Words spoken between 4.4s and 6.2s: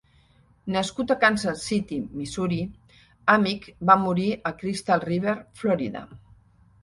a Crystal River, Florida.